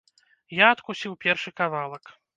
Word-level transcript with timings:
Я 0.59 0.69
адкусіў 0.75 1.13
першы 1.27 1.53
кавалак. 1.63 2.15